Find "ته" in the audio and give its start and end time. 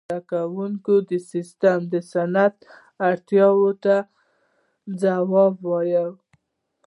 3.83-3.95